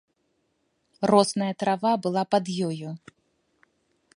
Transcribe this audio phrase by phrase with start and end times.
[1.11, 2.89] Росная трава была пад ёю.